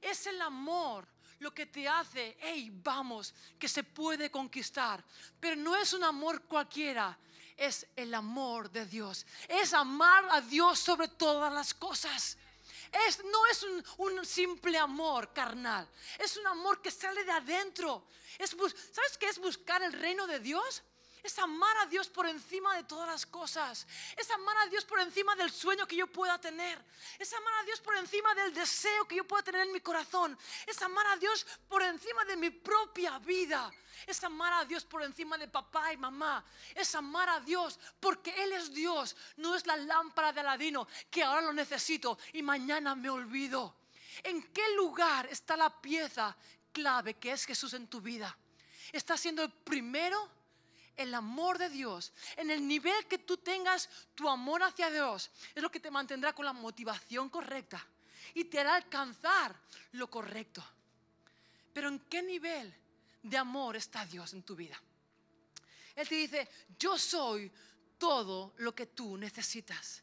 Es 0.00 0.26
el 0.26 0.40
amor 0.40 1.06
lo 1.40 1.52
que 1.54 1.66
te 1.66 1.88
hace, 1.88 2.36
hey, 2.40 2.70
vamos, 2.82 3.34
que 3.58 3.68
se 3.68 3.84
puede 3.84 4.30
conquistar. 4.30 5.04
Pero 5.40 5.56
no 5.56 5.76
es 5.76 5.92
un 5.92 6.04
amor 6.04 6.42
cualquiera, 6.42 7.16
es 7.58 7.86
el 7.96 8.14
amor 8.14 8.70
de 8.70 8.86
Dios. 8.86 9.26
Es 9.48 9.74
amar 9.74 10.26
a 10.30 10.40
Dios 10.40 10.78
sobre 10.78 11.08
todas 11.08 11.52
las 11.52 11.74
cosas. 11.74 12.38
Es, 13.06 13.22
no 13.24 13.46
es 13.48 13.66
un, 13.98 14.24
simple 14.24 14.78
amor 14.78 15.32
carnal, 15.34 15.86
es 16.18 16.38
un 16.38 16.46
amor 16.46 16.80
que 16.80 16.90
sale 16.90 17.22
de 17.24 17.32
adentro. 17.32 18.06
Es, 18.38 18.50
¿Sabes 18.50 19.18
qué 19.18 19.26
es 19.26 19.38
buscar 19.38 19.82
el 19.82 19.92
reino 19.92 20.26
de 20.26 20.40
Dios? 20.40 20.82
Es 21.28 21.38
amar 21.38 21.76
a 21.76 21.84
Dios 21.84 22.08
por 22.08 22.26
encima 22.26 22.74
de 22.74 22.84
todas 22.84 23.06
las 23.06 23.26
cosas. 23.26 23.86
Es 24.16 24.30
amar 24.30 24.56
a 24.56 24.66
Dios 24.68 24.86
por 24.86 24.98
encima 24.98 25.36
del 25.36 25.50
sueño 25.50 25.86
que 25.86 25.94
yo 25.94 26.06
pueda 26.06 26.40
tener. 26.40 26.82
Es 27.18 27.30
amar 27.34 27.52
a 27.60 27.64
Dios 27.64 27.82
por 27.82 27.94
encima 27.98 28.34
del 28.34 28.54
deseo 28.54 29.06
que 29.06 29.16
yo 29.16 29.24
pueda 29.24 29.42
tener 29.42 29.66
en 29.66 29.72
mi 29.74 29.80
corazón. 29.80 30.38
Es 30.66 30.80
amar 30.80 31.06
a 31.08 31.16
Dios 31.16 31.46
por 31.68 31.82
encima 31.82 32.24
de 32.24 32.34
mi 32.34 32.48
propia 32.48 33.18
vida. 33.18 33.70
Es 34.06 34.24
amar 34.24 34.54
a 34.54 34.64
Dios 34.64 34.86
por 34.86 35.02
encima 35.02 35.36
de 35.36 35.48
papá 35.48 35.92
y 35.92 35.98
mamá. 35.98 36.42
Es 36.74 36.94
amar 36.94 37.28
a 37.28 37.40
Dios 37.40 37.78
porque 38.00 38.30
Él 38.42 38.54
es 38.54 38.72
Dios. 38.72 39.14
No 39.36 39.54
es 39.54 39.66
la 39.66 39.76
lámpara 39.76 40.32
de 40.32 40.40
Aladino 40.40 40.88
que 41.10 41.22
ahora 41.22 41.42
lo 41.42 41.52
necesito 41.52 42.18
y 42.32 42.42
mañana 42.42 42.94
me 42.94 43.10
olvido. 43.10 43.76
¿En 44.22 44.44
qué 44.44 44.66
lugar 44.76 45.26
está 45.26 45.58
la 45.58 45.78
pieza 45.78 46.34
clave 46.72 47.18
que 47.18 47.32
es 47.32 47.44
Jesús 47.44 47.74
en 47.74 47.86
tu 47.86 48.00
vida? 48.00 48.34
¿Está 48.92 49.18
siendo 49.18 49.42
el 49.42 49.52
primero? 49.52 50.37
El 50.98 51.14
amor 51.14 51.58
de 51.58 51.70
Dios, 51.70 52.12
en 52.36 52.50
el 52.50 52.66
nivel 52.66 53.06
que 53.06 53.18
tú 53.18 53.38
tengas 53.38 53.88
tu 54.14 54.28
amor 54.28 54.62
hacia 54.62 54.90
Dios, 54.90 55.30
es 55.54 55.62
lo 55.62 55.70
que 55.70 55.80
te 55.80 55.90
mantendrá 55.90 56.34
con 56.34 56.44
la 56.44 56.52
motivación 56.52 57.30
correcta 57.30 57.86
y 58.34 58.44
te 58.44 58.58
hará 58.58 58.74
alcanzar 58.74 59.54
lo 59.92 60.10
correcto. 60.10 60.62
Pero 61.72 61.88
¿en 61.88 62.00
qué 62.00 62.20
nivel 62.20 62.74
de 63.22 63.38
amor 63.38 63.76
está 63.76 64.04
Dios 64.04 64.32
en 64.34 64.42
tu 64.42 64.56
vida? 64.56 64.80
Él 65.94 66.08
te 66.08 66.16
dice, 66.16 66.48
yo 66.78 66.98
soy 66.98 67.50
todo 67.96 68.54
lo 68.58 68.74
que 68.74 68.86
tú 68.86 69.16
necesitas. 69.16 70.02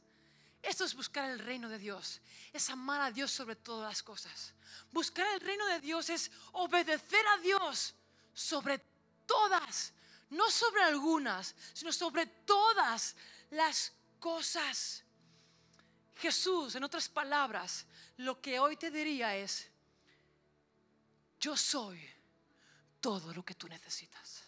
Esto 0.61 0.85
es 0.85 0.95
buscar 0.95 1.29
el 1.29 1.39
reino 1.39 1.69
de 1.69 1.77
Dios, 1.77 2.21
es 2.53 2.69
amar 2.69 3.01
a 3.01 3.11
Dios 3.11 3.31
sobre 3.31 3.57
todas 3.57 3.89
las 3.89 4.01
cosas. 4.01 4.53
Buscar 4.91 5.27
el 5.33 5.41
reino 5.41 5.65
de 5.67 5.81
Dios 5.81 6.09
es 6.09 6.31
obedecer 6.53 7.25
a 7.27 7.37
Dios 7.39 7.93
sobre 8.33 8.79
todas 9.25 9.93
no 10.35 10.51
sobre 10.51 10.83
algunas, 10.83 11.55
sino 11.73 11.91
sobre 11.91 12.25
todas 12.25 13.15
las 13.51 13.93
cosas. 14.19 15.03
Jesús, 16.17 16.75
en 16.75 16.83
otras 16.83 17.07
palabras, 17.09 17.85
lo 18.17 18.41
que 18.41 18.59
hoy 18.59 18.75
te 18.75 18.91
diría 18.91 19.35
es, 19.35 19.69
yo 21.39 21.55
soy 21.55 22.01
todo 22.99 23.33
lo 23.33 23.43
que 23.43 23.55
tú 23.55 23.67
necesitas. 23.67 24.43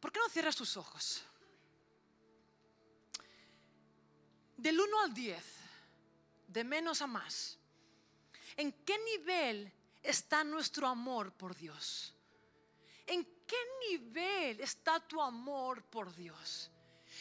¿Por 0.00 0.12
qué 0.12 0.20
no 0.20 0.28
cierras 0.28 0.56
tus 0.56 0.76
ojos? 0.76 1.22
Del 4.56 4.80
1 4.80 5.00
al 5.02 5.14
10, 5.14 5.44
de 6.48 6.64
menos 6.64 7.02
a 7.02 7.06
más, 7.06 7.58
¿en 8.56 8.72
qué 8.84 8.98
nivel 8.98 9.72
está 10.02 10.44
nuestro 10.44 10.86
amor 10.86 11.32
por 11.32 11.56
Dios? 11.56 12.12
¿En 13.06 13.37
qué 13.48 13.56
nivel 13.90 14.60
está 14.60 15.00
tu 15.00 15.20
amor 15.20 15.82
por 15.84 16.14
Dios? 16.14 16.70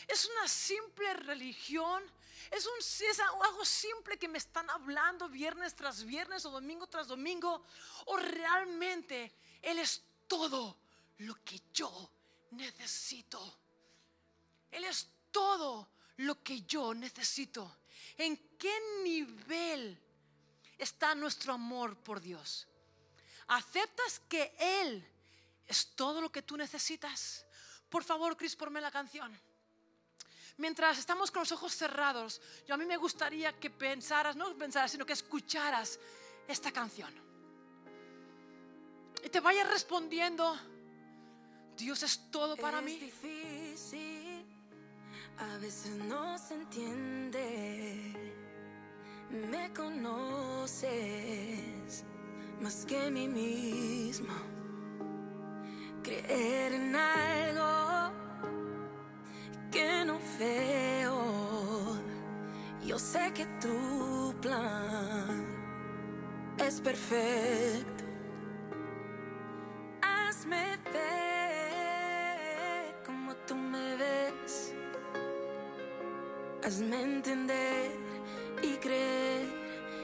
¿Es 0.07 0.25
una 0.25 0.47
simple 0.47 1.13
religión? 1.13 2.03
¿Es, 2.51 2.65
un, 2.65 2.77
¿Es 2.77 3.19
algo 3.19 3.65
simple 3.65 4.19
que 4.19 4.27
me 4.27 4.37
están 4.37 4.69
hablando 4.69 5.27
viernes 5.29 5.75
tras 5.75 6.03
viernes 6.03 6.45
o 6.45 6.51
domingo 6.51 6.85
tras 6.87 7.07
domingo? 7.07 7.63
¿O 8.05 8.17
realmente 8.17 9.33
Él 9.61 9.79
es 9.79 10.03
todo 10.27 10.77
lo 11.19 11.43
que 11.43 11.61
yo 11.73 12.11
necesito? 12.51 13.57
Él 14.69 14.83
es 14.83 15.07
todo 15.31 15.89
lo 16.17 16.43
que 16.43 16.61
yo 16.63 16.93
necesito. 16.93 17.79
¿En 18.17 18.37
qué 18.57 19.01
nivel 19.03 19.99
está 20.77 21.15
nuestro 21.15 21.53
amor 21.53 21.97
por 21.97 22.19
Dios? 22.19 22.67
¿Aceptas 23.47 24.19
que 24.27 24.53
Él 24.59 25.07
es 25.67 25.95
todo 25.95 26.21
lo 26.21 26.31
que 26.31 26.41
tú 26.41 26.55
necesitas. 26.57 27.45
Por 27.89 28.03
favor, 28.03 28.37
Cris, 28.37 28.55
ponme 28.55 28.79
la 28.81 28.91
canción. 28.91 29.37
Mientras 30.57 30.97
estamos 30.97 31.29
con 31.29 31.41
los 31.41 31.51
ojos 31.51 31.75
cerrados, 31.75 32.41
yo 32.65 32.73
a 32.73 32.77
mí 32.77 32.85
me 32.85 32.97
gustaría 32.97 33.59
que 33.59 33.69
pensaras, 33.69 34.35
no 34.35 34.57
pensaras, 34.57 34.91
sino 34.91 35.05
que 35.05 35.13
escucharas 35.13 35.99
esta 36.47 36.71
canción. 36.71 37.13
Y 39.23 39.29
te 39.29 39.39
vayas 39.39 39.69
respondiendo, 39.69 40.57
Dios 41.75 42.01
es 42.01 42.31
todo 42.31 42.57
para 42.57 42.81
mí. 42.81 42.97
Difícil, 42.97 44.43
a 45.37 45.57
veces 45.57 45.91
no 45.91 46.37
se 46.39 46.55
entiende. 46.55 48.33
Me 49.29 49.71
conoces 49.73 50.83
más 52.61 52.85
que 52.85 53.11
mí 53.11 53.27
mismo 53.27 54.56
algo 56.97 58.11
que 59.71 60.05
no 60.05 60.19
veo. 60.39 61.97
Yo 62.85 62.97
sé 62.97 63.31
que 63.33 63.45
tu 63.61 64.33
plan 64.41 65.45
es 66.57 66.81
perfecto. 66.81 68.03
Hazme 70.01 70.77
ver 70.93 71.35
como 73.05 73.35
tú 73.47 73.55
me 73.55 73.95
ves. 73.95 74.73
Hazme 76.65 77.01
entender 77.01 77.91
y 78.61 78.75
creer 78.77 79.47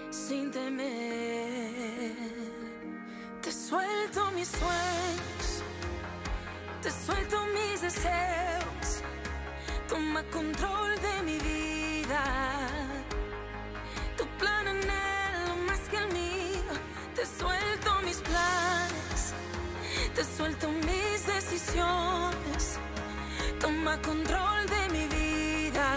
sin 0.09 0.51
temer. 0.51 2.13
Te 3.41 3.51
suelto 3.51 4.31
mis 4.31 4.47
sueños, 4.47 5.32
te 6.83 6.91
suelto 6.91 7.37
mis 7.53 7.81
deseos. 7.81 8.87
Toma 9.87 10.21
control 10.23 10.91
de 11.01 11.23
mi 11.23 11.37
vida. 11.39 12.23
Tu 14.17 14.25
plan 14.37 14.67
anhelo 14.67 15.55
más 15.67 15.79
que 15.89 15.97
el 15.97 16.07
mío. 16.11 16.73
Te 17.15 17.25
suelto 17.25 17.89
mis 18.03 18.17
planes, 18.17 19.33
te 20.13 20.23
suelto 20.25 20.67
mis 20.89 21.25
decisiones. 21.25 22.79
Toma 23.61 23.97
control 24.01 24.65
de 24.75 24.89
mi 24.95 25.05
vida. 25.07 25.87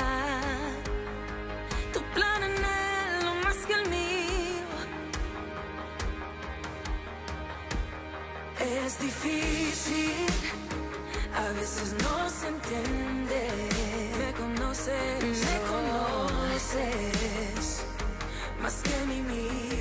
Tu 1.93 2.01
plan 2.15 2.43
anhelo 2.45 3.35
más 3.45 3.57
que 3.67 3.73
el 3.75 3.89
mío. 3.89 4.07
Es 8.61 9.01
difícil, 9.01 10.27
a 11.37 11.53
veces 11.53 11.95
no 12.03 12.31
se 12.31 12.49
entiende. 12.49 13.49
Me 14.19 14.33
conoces, 14.33 15.23
me 15.23 15.57
conoces 15.71 17.07
más 18.61 18.83
que 18.83 18.95
a 18.95 19.05
mí 19.05 19.21
mismo. 19.23 19.76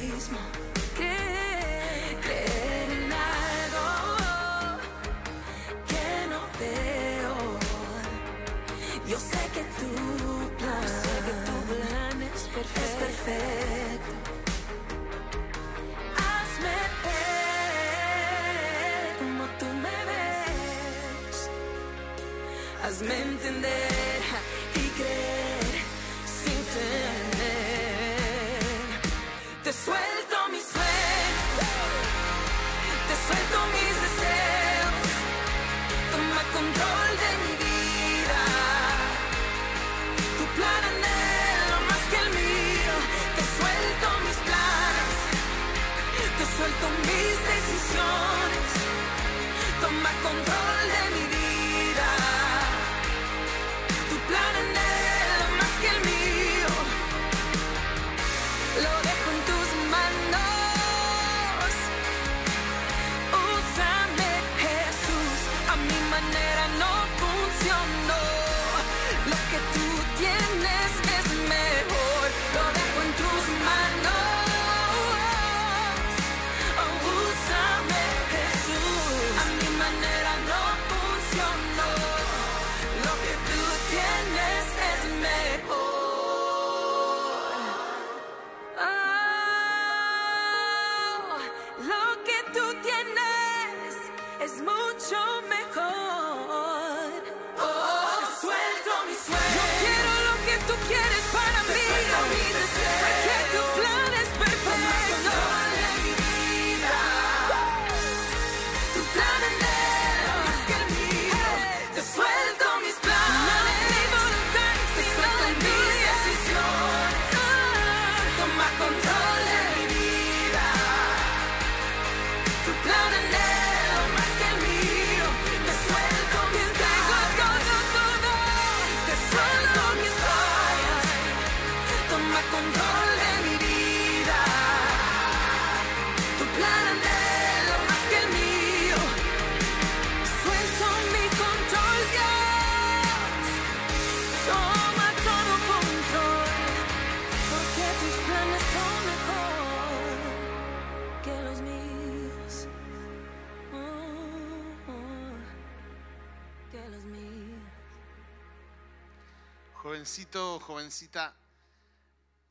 Jovencito, 160.06 160.60
jovencita, 160.60 161.36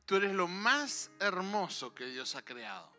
tú 0.05 0.17
eres 0.17 0.33
lo 0.33 0.45
más 0.45 1.09
hermoso 1.21 1.95
que 1.95 2.05
Dios 2.05 2.35
ha 2.35 2.43
creado. 2.43 2.91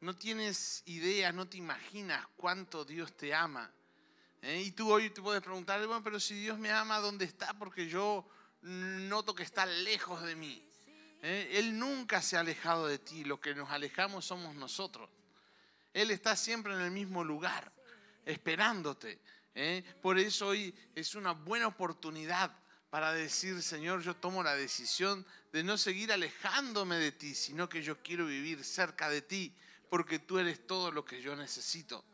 No 0.00 0.16
tienes 0.16 0.82
idea, 0.86 1.30
no 1.30 1.48
te 1.48 1.58
imaginas 1.58 2.26
cuánto 2.36 2.84
Dios 2.84 3.16
te 3.16 3.32
ama. 3.32 3.70
¿eh? 4.42 4.60
Y 4.60 4.72
tú 4.72 4.92
hoy 4.92 5.10
te 5.10 5.22
puedes 5.22 5.40
preguntar, 5.40 5.78
bueno, 5.86 6.02
pero 6.02 6.18
si 6.18 6.34
Dios 6.34 6.58
me 6.58 6.72
ama, 6.72 6.98
¿dónde 6.98 7.26
está? 7.26 7.56
Porque 7.56 7.86
yo 7.86 8.28
noto 8.62 9.36
que 9.36 9.44
está 9.44 9.64
lejos 9.64 10.20
de 10.24 10.34
mí. 10.34 10.68
¿eh? 11.22 11.50
Él 11.52 11.78
nunca 11.78 12.20
se 12.22 12.36
ha 12.36 12.40
alejado 12.40 12.88
de 12.88 12.98
ti, 12.98 13.22
lo 13.22 13.40
que 13.40 13.54
nos 13.54 13.70
alejamos 13.70 14.24
somos 14.24 14.56
nosotros. 14.56 15.08
Él 15.94 16.10
está 16.10 16.34
siempre 16.34 16.74
en 16.74 16.80
el 16.80 16.90
mismo 16.90 17.22
lugar, 17.22 17.70
esperándote. 18.24 19.20
¿eh? 19.54 19.84
Por 20.02 20.18
eso 20.18 20.48
hoy 20.48 20.74
es 20.92 21.14
una 21.14 21.30
buena 21.30 21.68
oportunidad 21.68 22.65
para 22.96 23.12
decir, 23.12 23.62
Señor, 23.62 24.00
yo 24.00 24.16
tomo 24.16 24.42
la 24.42 24.54
decisión 24.54 25.26
de 25.52 25.62
no 25.62 25.76
seguir 25.76 26.10
alejándome 26.12 26.96
de 26.96 27.12
ti, 27.12 27.34
sino 27.34 27.68
que 27.68 27.82
yo 27.82 28.02
quiero 28.02 28.24
vivir 28.24 28.64
cerca 28.64 29.10
de 29.10 29.20
ti, 29.20 29.52
porque 29.90 30.18
tú 30.18 30.38
eres 30.38 30.66
todo 30.66 30.90
lo 30.90 31.04
que 31.04 31.20
yo 31.20 31.36
necesito. 31.36 32.06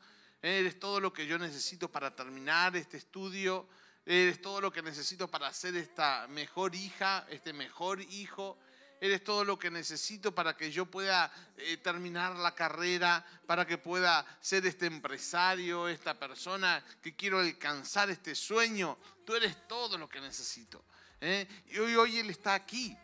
Eres 0.42 0.80
todo 0.80 0.98
lo 0.98 1.12
que 1.12 1.24
yo 1.24 1.38
necesito 1.38 1.88
para 1.88 2.16
terminar 2.16 2.74
este 2.74 2.96
estudio, 2.96 3.68
eres 4.04 4.42
todo 4.42 4.60
lo 4.60 4.72
que 4.72 4.82
necesito 4.82 5.28
para 5.28 5.52
ser 5.52 5.76
esta 5.76 6.26
mejor 6.26 6.74
hija, 6.74 7.28
este 7.30 7.52
mejor 7.52 8.00
hijo. 8.00 8.58
Eres 9.02 9.24
todo 9.24 9.44
lo 9.44 9.58
que 9.58 9.68
necesito 9.68 10.32
para 10.32 10.56
que 10.56 10.70
yo 10.70 10.86
pueda 10.86 11.28
eh, 11.56 11.76
terminar 11.78 12.36
la 12.36 12.54
carrera, 12.54 13.26
para 13.48 13.66
que 13.66 13.76
pueda 13.76 14.24
ser 14.40 14.64
este 14.64 14.86
empresario, 14.86 15.88
esta 15.88 16.16
persona 16.16 16.84
que 17.02 17.16
quiero 17.16 17.40
alcanzar 17.40 18.10
este 18.10 18.36
sueño. 18.36 18.96
Tú 19.26 19.34
eres 19.34 19.66
todo 19.66 19.98
lo 19.98 20.08
que 20.08 20.20
necesito. 20.20 20.84
¿eh? 21.20 21.48
Y 21.72 21.78
hoy, 21.80 21.96
hoy 21.96 22.18
Él 22.18 22.30
está 22.30 22.54
aquí. 22.54 22.96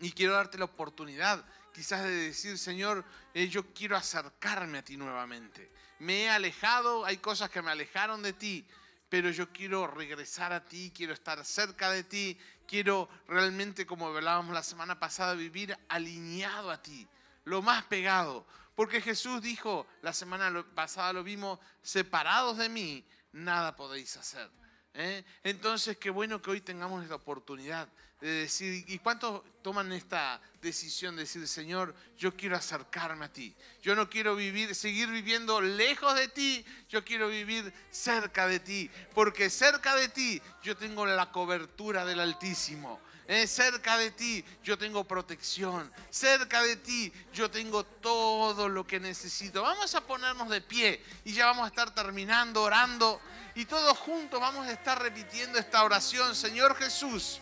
Y 0.00 0.10
quiero 0.12 0.32
darte 0.32 0.56
la 0.56 0.64
oportunidad 0.64 1.44
quizás 1.74 2.04
de 2.04 2.10
decir, 2.10 2.56
Señor, 2.56 3.04
eh, 3.34 3.46
yo 3.48 3.74
quiero 3.74 3.98
acercarme 3.98 4.78
a 4.78 4.82
ti 4.82 4.96
nuevamente. 4.96 5.70
Me 5.98 6.22
he 6.22 6.30
alejado, 6.30 7.04
hay 7.04 7.18
cosas 7.18 7.50
que 7.50 7.60
me 7.60 7.70
alejaron 7.70 8.22
de 8.22 8.32
ti, 8.32 8.66
pero 9.14 9.30
yo 9.30 9.52
quiero 9.52 9.86
regresar 9.86 10.52
a 10.52 10.64
ti, 10.64 10.92
quiero 10.92 11.12
estar 11.12 11.44
cerca 11.44 11.88
de 11.92 12.02
ti, 12.02 12.36
quiero 12.66 13.08
realmente, 13.28 13.86
como 13.86 14.08
hablábamos 14.08 14.52
la 14.52 14.64
semana 14.64 14.98
pasada, 14.98 15.34
vivir 15.34 15.78
alineado 15.88 16.68
a 16.68 16.82
ti, 16.82 17.06
lo 17.44 17.62
más 17.62 17.84
pegado. 17.84 18.44
Porque 18.74 19.00
Jesús 19.00 19.40
dijo, 19.40 19.86
la 20.02 20.12
semana 20.12 20.66
pasada 20.74 21.12
lo 21.12 21.22
vimos, 21.22 21.60
separados 21.80 22.58
de 22.58 22.68
mí, 22.68 23.04
nada 23.30 23.76
podéis 23.76 24.16
hacer. 24.16 24.50
¿Eh? 24.94 25.24
Entonces, 25.42 25.98
qué 25.98 26.10
bueno 26.10 26.40
que 26.40 26.50
hoy 26.50 26.60
tengamos 26.60 27.02
esta 27.02 27.16
oportunidad 27.16 27.88
de 28.20 28.30
decir, 28.30 28.84
¿y 28.88 28.98
cuántos 29.00 29.42
toman 29.62 29.92
esta 29.92 30.40
decisión 30.62 31.16
de 31.16 31.22
decir, 31.22 31.46
Señor, 31.46 31.94
yo 32.16 32.34
quiero 32.34 32.56
acercarme 32.56 33.26
a 33.26 33.32
ti? 33.32 33.54
Yo 33.82 33.94
no 33.94 34.08
quiero 34.08 34.34
vivir, 34.34 34.74
seguir 34.74 35.08
viviendo 35.10 35.60
lejos 35.60 36.14
de 36.14 36.28
ti, 36.28 36.64
yo 36.88 37.04
quiero 37.04 37.28
vivir 37.28 37.72
cerca 37.90 38.46
de 38.46 38.60
ti, 38.60 38.90
porque 39.14 39.50
cerca 39.50 39.94
de 39.96 40.08
ti 40.08 40.40
yo 40.62 40.76
tengo 40.76 41.04
la 41.04 41.30
cobertura 41.30 42.04
del 42.04 42.20
Altísimo. 42.20 43.00
¿eh? 43.26 43.46
cerca 43.46 43.96
de 43.96 44.10
ti 44.10 44.44
yo 44.62 44.78
tengo 44.78 45.04
protección. 45.04 45.90
Cerca 46.10 46.62
de 46.62 46.76
ti 46.76 47.12
yo 47.32 47.50
tengo 47.50 47.84
todo 47.84 48.68
lo 48.68 48.86
que 48.86 49.00
necesito. 49.00 49.62
Vamos 49.62 49.94
a 49.94 50.00
ponernos 50.02 50.48
de 50.48 50.60
pie 50.60 51.02
y 51.24 51.32
ya 51.32 51.46
vamos 51.46 51.64
a 51.64 51.68
estar 51.68 51.94
terminando 51.94 52.62
orando. 52.62 53.20
Y 53.56 53.66
todos 53.66 53.96
juntos 53.98 54.40
vamos 54.40 54.66
a 54.66 54.72
estar 54.72 55.00
repitiendo 55.00 55.58
esta 55.58 55.84
oración. 55.84 56.34
Señor 56.34 56.76
Jesús, 56.76 57.40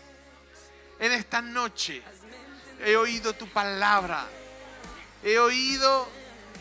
en 0.98 1.11
esta 1.12 1.40
noche 1.40 2.03
he 2.85 2.96
oído 2.96 3.33
tu 3.33 3.48
palabra. 3.48 4.27
He 5.22 5.38
oído 5.38 6.07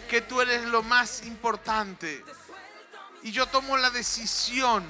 que 0.10 0.22
tú 0.22 0.40
eres 0.40 0.64
lo 0.66 0.84
más 0.84 1.24
importante. 1.26 2.24
Y 3.24 3.32
yo 3.32 3.46
tomo 3.48 3.76
la 3.76 3.90
decisión 3.90 4.86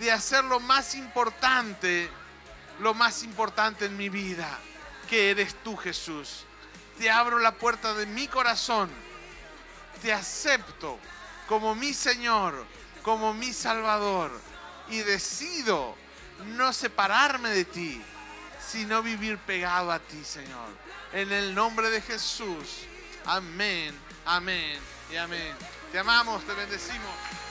de 0.00 0.10
hacer 0.10 0.42
lo 0.44 0.58
más 0.58 0.96
importante, 0.96 2.10
lo 2.80 2.94
más 2.94 3.22
importante 3.22 3.86
en 3.86 3.96
mi 3.96 4.08
vida, 4.08 4.58
que 5.08 5.30
eres 5.30 5.54
tú 5.62 5.76
Jesús. 5.76 6.44
Te 6.98 7.10
abro 7.10 7.38
la 7.38 7.52
puerta 7.52 7.94
de 7.94 8.06
mi 8.06 8.26
corazón. 8.26 8.90
Te 10.02 10.12
acepto 10.12 10.98
como 11.46 11.76
mi 11.76 11.94
Señor 11.94 12.66
como 13.06 13.32
mi 13.32 13.52
Salvador 13.52 14.32
y 14.88 14.98
decido 14.98 15.94
no 16.56 16.72
separarme 16.72 17.50
de 17.50 17.64
ti, 17.64 18.02
sino 18.60 19.00
vivir 19.00 19.38
pegado 19.38 19.92
a 19.92 20.00
ti, 20.00 20.24
Señor. 20.24 20.68
En 21.12 21.30
el 21.30 21.54
nombre 21.54 21.88
de 21.88 22.00
Jesús. 22.00 22.84
Amén, 23.24 23.96
amén 24.24 24.76
y 25.12 25.16
amén. 25.16 25.54
Te 25.92 26.00
amamos, 26.00 26.44
te 26.46 26.52
bendecimos. 26.54 27.45